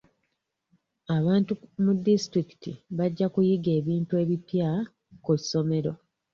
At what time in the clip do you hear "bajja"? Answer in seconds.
2.97-3.27